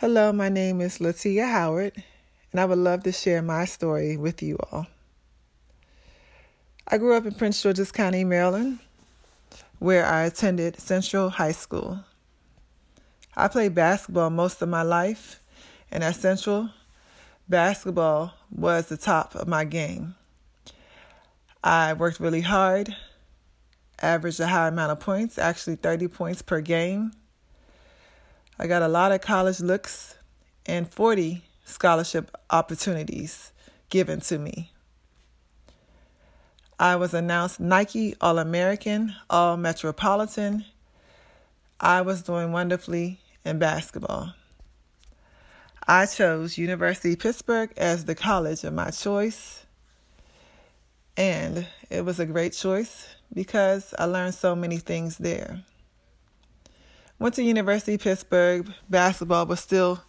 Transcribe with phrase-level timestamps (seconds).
[0.00, 2.02] Hello, my name is Latia Howard,
[2.52, 4.86] and I would love to share my story with you all.
[6.86, 8.80] I grew up in Prince George's County, Maryland,
[9.78, 12.00] where I attended Central High School.
[13.34, 15.40] I played basketball most of my life,
[15.90, 16.68] and at Central,
[17.48, 20.14] basketball was the top of my game.
[21.64, 22.94] I worked really hard,
[24.02, 27.12] averaged a high amount of points, actually 30 points per game
[28.58, 30.16] I got a lot of college looks
[30.64, 33.52] and 40 scholarship opportunities
[33.90, 34.72] given to me.
[36.78, 40.64] I was announced Nike All American, All Metropolitan.
[41.80, 44.32] I was doing wonderfully in basketball.
[45.86, 49.64] I chose University of Pittsburgh as the college of my choice.
[51.16, 55.62] And it was a great choice because I learned so many things there.
[57.18, 58.72] Went to University of Pittsburgh.
[58.90, 60.02] Basketball was still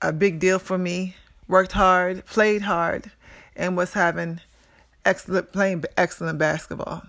[0.00, 1.14] a big deal for me.
[1.46, 3.10] Worked hard, played hard,
[3.54, 4.40] and was having
[5.04, 7.02] excellent playing excellent basketball.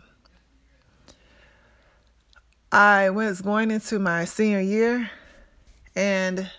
[2.71, 5.09] I was going into my senior year
[5.95, 6.49] and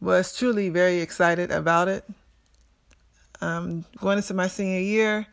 [0.00, 2.04] was truly very excited about it.
[3.40, 5.26] Um, going into my senior year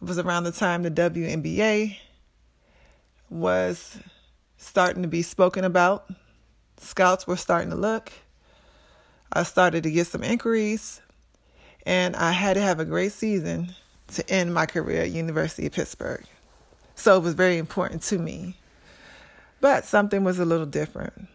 [0.00, 1.96] it was around the time the WNBA
[3.30, 3.98] was
[4.58, 6.10] starting to be spoken about.
[6.76, 8.12] Scouts were starting to look.
[9.32, 11.00] I started to get some inquiries,
[11.86, 13.74] and I had to have a great season
[14.08, 16.24] to end my career at University of Pittsburgh.
[16.94, 18.56] So it was very important to me.
[19.60, 21.28] But something was a little different.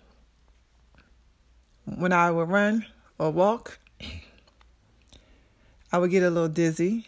[1.85, 2.85] When I would run
[3.17, 3.80] or walk,
[5.91, 7.05] I would get a little dizzy.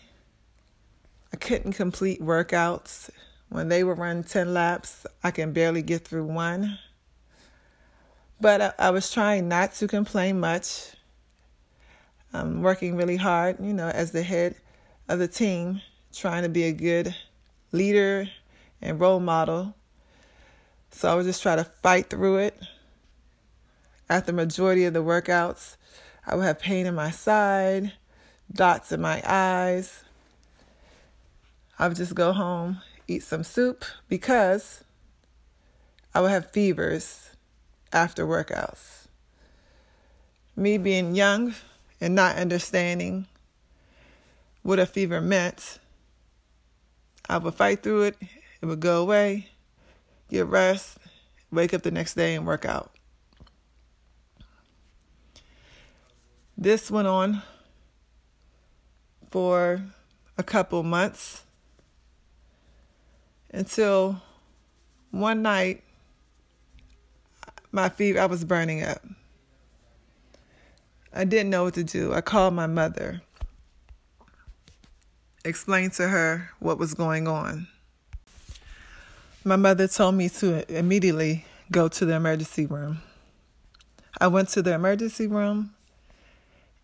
[1.33, 3.09] I couldn't complete workouts
[3.55, 6.77] when they would run 10 laps, I can barely get through one.
[8.41, 10.91] But I, I was trying not to complain much.
[12.33, 14.55] I'm working really hard, you know, as the head
[15.07, 15.81] of the team,
[16.13, 17.15] trying to be a good
[17.71, 18.27] leader
[18.81, 19.73] and role model.
[20.91, 22.59] So I would just try to fight through it.
[24.09, 25.77] After the majority of the workouts,
[26.27, 27.93] I would have pain in my side,
[28.51, 30.03] dots in my eyes.
[31.79, 34.83] I would just go home eat some soup because
[36.13, 37.31] I would have fevers
[37.91, 39.07] after workouts.
[40.55, 41.55] Me being young
[41.99, 43.27] and not understanding
[44.61, 45.79] what a fever meant,
[47.29, 48.17] I would fight through it,
[48.61, 49.49] it would go away,
[50.29, 50.97] get rest,
[51.51, 52.91] wake up the next day and work out.
[56.57, 57.41] This went on
[59.29, 59.81] for
[60.37, 61.44] a couple months
[63.55, 64.21] until
[65.11, 65.81] one night
[67.71, 69.01] my fever I was burning up.
[71.13, 72.13] I didn't know what to do.
[72.13, 73.21] I called my mother,
[75.45, 77.67] explained to her what was going on.
[79.45, 82.99] My mother told me to immediately go to the emergency room.
[84.19, 85.73] I went to the emergency room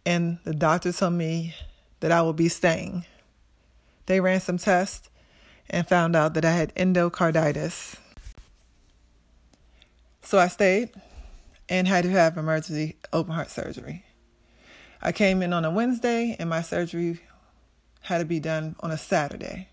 [0.06, 1.54] and the doctor told me
[2.00, 3.06] that I will be staying.
[4.06, 5.10] They ran some tests
[5.72, 7.96] and found out that I had endocarditis.
[10.22, 10.92] So I stayed
[11.70, 14.04] and had to have emergency open heart surgery.
[15.02, 17.22] I came in on a Wednesday and my surgery
[18.02, 19.70] had to be done on a Saturday.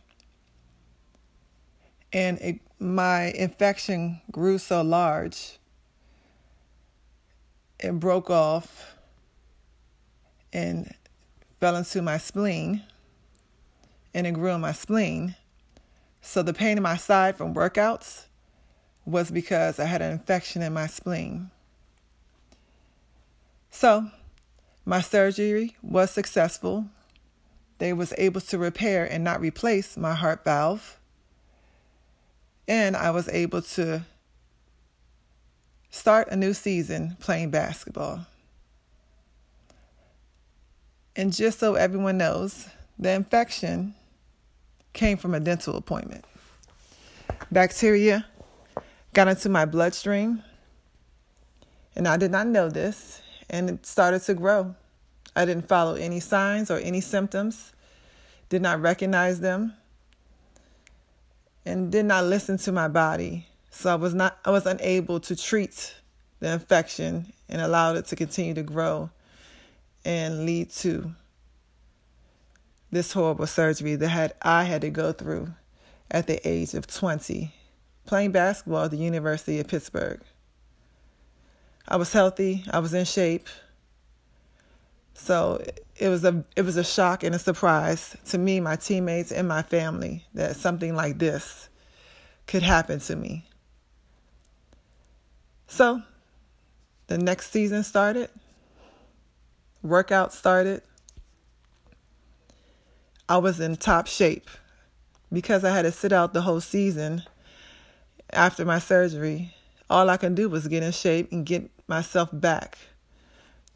[2.13, 5.59] And it, my infection grew so large,
[7.81, 8.95] it broke off
[10.53, 10.95] and
[11.61, 12.83] fell into my spleen,
[14.15, 15.35] and it grew in my spleen.
[16.29, 18.27] So the pain in my side from workouts
[19.07, 21.51] was because I had an infection in my spleen.
[23.71, 24.11] So
[24.85, 26.85] my surgery was successful.
[27.79, 31.01] They was able to repair and not replace my heart valve.
[32.69, 34.03] And I was able to
[35.89, 38.27] start a new season playing basketball.
[41.17, 43.95] And just so everyone knows, the infection
[44.99, 46.25] came from a dental appointment.
[47.53, 48.27] Bacteria
[49.15, 50.43] got into my bloodstream,
[51.95, 54.75] and I did not know this, and it started to grow.
[55.37, 57.73] I didn't follow any signs or any symptoms,
[58.49, 59.73] did not recognize them,
[61.65, 63.47] and did not listen to my body.
[63.71, 65.95] So I was not I was unable to treat
[66.41, 69.11] the infection and allowed it to continue to grow
[70.05, 71.13] and lead to
[72.91, 75.55] this horrible surgery that had I had to go through
[76.11, 77.53] at the age of 20,
[78.07, 80.21] playing basketball at the University of Pittsburgh.
[81.87, 83.49] I was healthy, I was in shape,
[85.15, 85.63] So
[85.97, 89.49] it was a it was a shock and a surprise to me, my teammates, and
[89.49, 91.69] my family that something like this
[92.47, 93.45] could happen to me.
[95.67, 96.03] So
[97.09, 98.31] the next season started,
[99.83, 100.83] workout started.
[103.29, 104.49] I was in top shape
[105.31, 107.23] because I had to sit out the whole season
[108.33, 109.55] after my surgery.
[109.91, 112.79] All I can do was get in shape and get myself back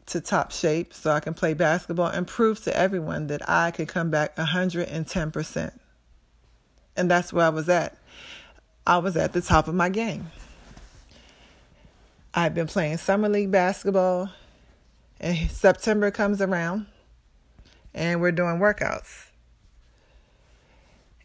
[0.07, 3.87] to top shape so I can play basketball and prove to everyone that I could
[3.87, 5.79] come back 110%.
[6.95, 7.97] And that's where I was at.
[8.87, 10.31] I was at the top of my game.
[12.33, 14.31] I've been playing summer league basketball,
[15.19, 16.87] and September comes around,
[17.93, 19.27] and we're doing workouts.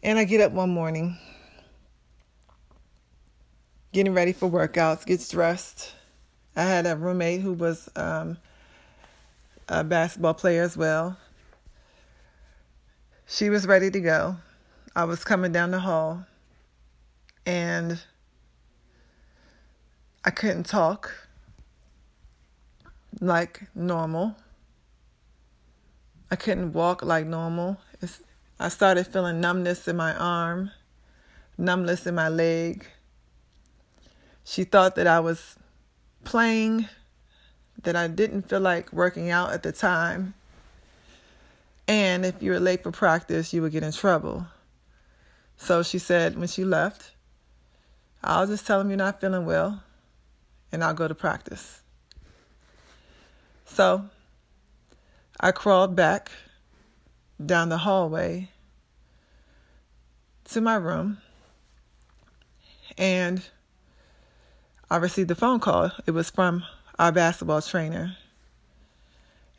[0.01, 1.17] And I get up one morning,
[3.91, 5.91] getting ready for workouts, gets dressed.
[6.55, 8.37] I had a roommate who was um,
[9.67, 11.17] a basketball player as well.
[13.27, 14.37] She was ready to go.
[14.95, 16.25] I was coming down the hall
[17.45, 18.01] and
[20.23, 21.13] I couldn't talk
[23.19, 24.37] like normal.
[26.31, 27.77] I couldn't walk like normal.
[28.01, 28.21] It's,
[28.59, 30.71] I started feeling numbness in my arm,
[31.57, 32.85] numbness in my leg.
[34.43, 35.55] She thought that I was
[36.25, 36.89] playing
[37.83, 40.33] that I didn't feel like working out at the time.
[41.87, 44.45] And if you were late for practice, you would get in trouble.
[45.55, 47.11] So she said when she left,
[48.21, 49.81] I'll just tell them you're not feeling well
[50.73, 51.81] and I'll go to practice.
[53.65, 54.09] So
[55.39, 56.29] I crawled back
[57.43, 58.49] down the hallway
[60.45, 61.19] to my room
[62.97, 63.41] and
[64.91, 65.91] I received a phone call.
[66.05, 66.63] It was from
[66.97, 68.17] our basketball trainer.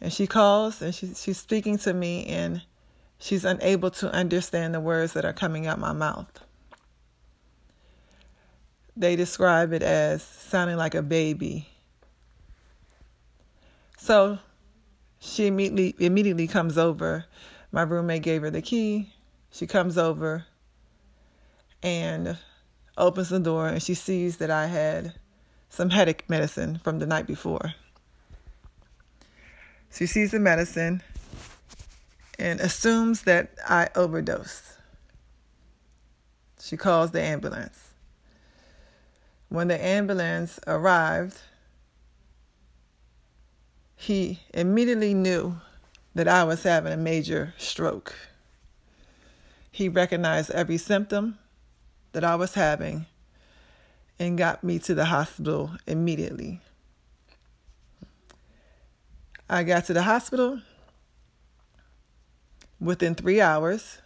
[0.01, 2.63] And she calls and she, she's speaking to me, and
[3.19, 6.41] she's unable to understand the words that are coming out my mouth.
[8.97, 11.69] They describe it as sounding like a baby.
[13.99, 14.39] So
[15.21, 17.27] she immediately immediately comes over.
[17.73, 19.13] My roommate gave her the key.
[19.51, 20.47] She comes over
[21.83, 22.37] and
[22.97, 25.15] opens the door and she sees that I had
[25.69, 27.75] some headache medicine from the night before.
[29.93, 31.03] She sees the medicine
[32.39, 34.65] and assumes that I overdosed.
[36.61, 37.91] She calls the ambulance.
[39.49, 41.39] When the ambulance arrived,
[43.97, 45.61] he immediately knew
[46.15, 48.15] that I was having a major stroke.
[49.71, 51.39] He recognized every symptom
[52.13, 53.07] that I was having
[54.19, 56.61] and got me to the hospital immediately.
[59.49, 60.61] I got to the hospital
[62.81, 63.99] within three hours,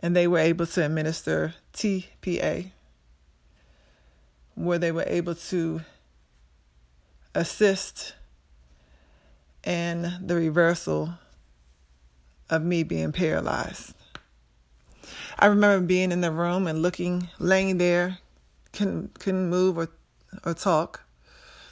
[0.00, 2.70] and they were able to administer TPA,
[4.54, 5.82] where they were able to
[7.34, 8.14] assist
[9.66, 11.10] in the reversal
[12.48, 13.92] of me being paralyzed.
[15.38, 18.18] I remember being in the room and looking, laying there,
[18.72, 19.88] couldn't couldn't move or
[20.44, 21.02] or talk,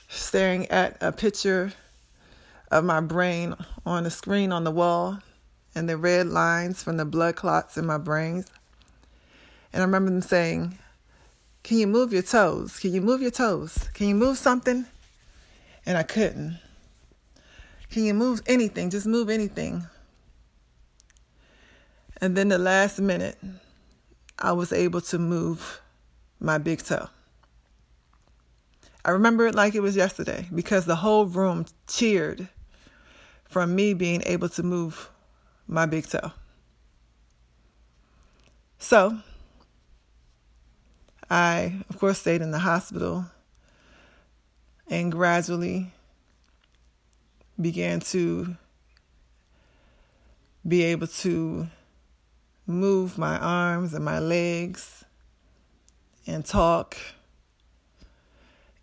[0.08, 1.72] staring at a picture
[2.70, 3.54] of my brain
[3.86, 5.18] on the screen on the wall
[5.74, 8.46] and the red lines from the blood clots in my brains.
[9.72, 10.78] And I remember them saying,
[11.62, 12.78] Can you move your toes?
[12.78, 13.88] Can you move your toes?
[13.94, 14.86] Can you move something?
[15.86, 16.58] And I couldn't.
[17.94, 18.90] Can you move anything?
[18.90, 19.86] Just move anything.
[22.20, 23.38] And then the last minute,
[24.36, 25.80] I was able to move
[26.40, 27.06] my big toe.
[29.04, 32.48] I remember it like it was yesterday because the whole room cheered
[33.44, 35.08] from me being able to move
[35.68, 36.32] my big toe.
[38.78, 39.20] So,
[41.30, 43.26] I, of course, stayed in the hospital
[44.90, 45.92] and gradually
[47.60, 48.56] began to
[50.66, 51.66] be able to
[52.66, 55.04] move my arms and my legs
[56.26, 56.96] and talk.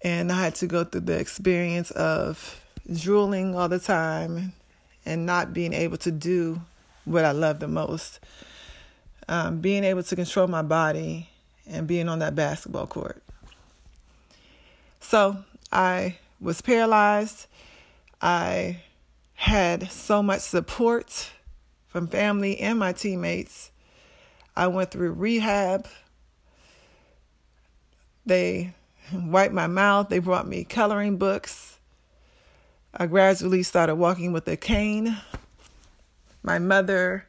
[0.03, 2.63] And I had to go through the experience of
[2.93, 4.53] drooling all the time
[5.05, 6.61] and not being able to do
[7.05, 8.19] what I love the most.
[9.27, 11.29] Um, being able to control my body
[11.67, 13.21] and being on that basketball court.
[14.99, 15.37] So
[15.71, 17.47] I was paralyzed.
[18.21, 18.81] I
[19.33, 21.31] had so much support
[21.87, 23.71] from family and my teammates.
[24.55, 25.87] I went through rehab.
[28.25, 28.73] They
[29.11, 30.09] wiped my mouth.
[30.09, 31.79] They brought me coloring books.
[32.93, 35.17] I gradually started walking with a cane.
[36.43, 37.25] My mother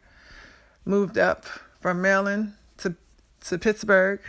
[0.85, 1.47] moved up
[1.81, 2.97] from Maryland to,
[3.45, 4.21] to Pittsburgh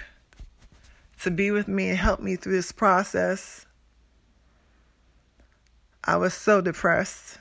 [1.21, 3.65] to be with me and help me through this process.
[6.05, 7.37] I was so depressed,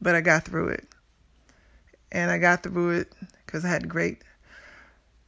[0.00, 0.86] but I got through it.
[2.12, 3.12] And I got through it
[3.44, 4.22] because I had great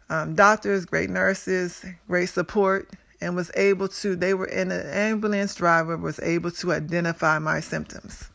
[0.08, 5.54] um, doctors, great nurses, great support, and was able to, they were in an ambulance
[5.54, 8.30] driver, was able to identify my symptoms.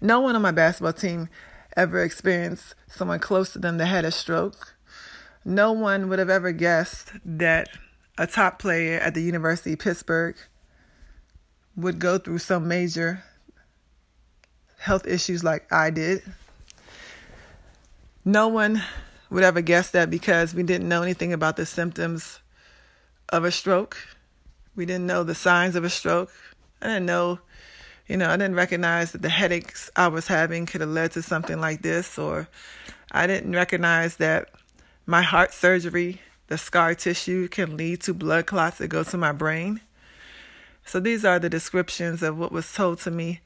[0.00, 1.28] No one on my basketball team
[1.76, 4.74] ever experienced someone close to them that had a stroke.
[5.44, 7.68] No one would have ever guessed that
[8.18, 10.36] a top player at the University of Pittsburgh
[11.80, 13.22] would go through some major
[14.78, 16.22] health issues like I did.
[18.24, 18.82] No one
[19.30, 22.40] would ever guess that because we didn't know anything about the symptoms
[23.28, 23.96] of a stroke.
[24.74, 26.32] We didn't know the signs of a stroke.
[26.82, 27.40] I didn't know,
[28.08, 31.22] you know, I didn't recognize that the headaches I was having could have led to
[31.22, 32.48] something like this, or
[33.12, 34.48] I didn't recognize that
[35.06, 39.32] my heart surgery, the scar tissue, can lead to blood clots that go to my
[39.32, 39.80] brain.
[40.84, 43.40] So these are the descriptions of what was told to me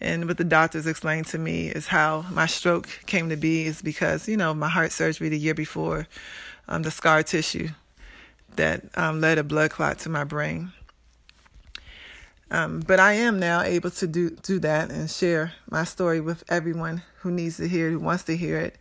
[0.00, 3.82] and what the doctors explained to me is how my stroke came to be is
[3.82, 6.08] because, you know, my heart surgery the year before,
[6.68, 7.68] um, the scar tissue
[8.56, 10.72] that um, led a blood clot to my brain.
[12.50, 16.42] Um, but I am now able to do, do that and share my story with
[16.48, 18.76] everyone who needs to hear it, who wants to hear it,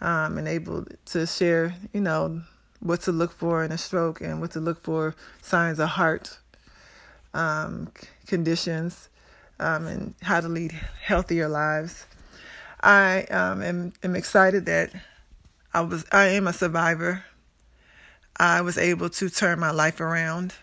[0.00, 2.42] um, and able to share, you know,
[2.80, 6.38] what to look for in a stroke and what to look for signs of heart
[7.34, 7.90] um,
[8.26, 9.08] conditions
[9.58, 10.72] um, and how to lead
[11.02, 12.06] healthier lives.
[12.82, 14.90] I um, am, am excited that
[15.72, 17.24] I was I am a survivor.
[18.38, 20.54] I was able to turn my life around.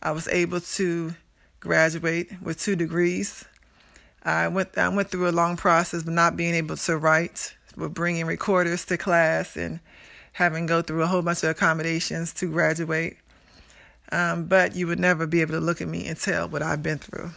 [0.00, 1.14] I was able to
[1.60, 3.44] graduate with two degrees.
[4.22, 7.94] I went I went through a long process of not being able to write, with
[7.94, 9.80] bringing recorders to class and
[10.32, 13.16] having go through a whole bunch of accommodations to graduate.
[14.12, 16.82] Um, but you would never be able to look at me and tell what I've
[16.82, 17.30] been through.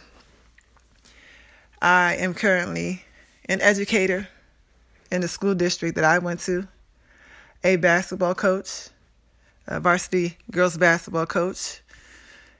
[1.80, 3.02] I am currently
[3.48, 4.28] an educator
[5.10, 6.68] in the school district that I went to,
[7.64, 8.88] a basketball coach,
[9.66, 11.80] a varsity girls basketball coach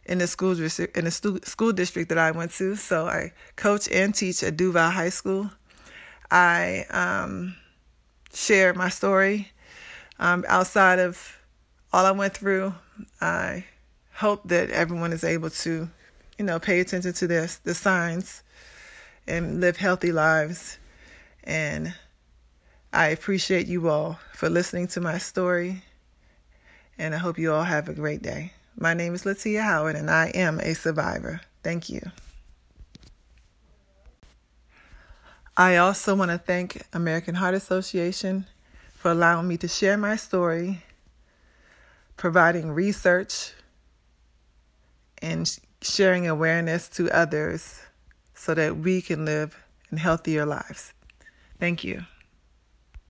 [0.06, 1.10] in the school district in the
[1.44, 2.74] school district that I went to.
[2.76, 5.50] So I coach and teach at Duval High School.
[6.30, 7.56] I um,
[8.32, 9.52] share my story
[10.18, 11.38] um, outside of
[11.92, 12.74] all I went through.
[13.20, 13.64] I
[14.18, 15.88] hope that everyone is able to,
[16.38, 18.42] you know, pay attention to this the signs
[19.28, 20.76] and live healthy lives.
[21.44, 21.94] And
[22.92, 25.84] I appreciate you all for listening to my story.
[26.98, 28.52] And I hope you all have a great day.
[28.76, 31.40] My name is Latia Howard, and I am a survivor.
[31.62, 32.02] Thank you.
[35.56, 38.46] I also want to thank American Heart Association
[38.94, 40.82] for allowing me to share my story,
[42.16, 43.52] providing research,
[45.22, 47.80] and sharing awareness to others
[48.34, 49.56] so that we can live
[49.90, 50.92] in healthier lives.
[51.58, 52.04] Thank you.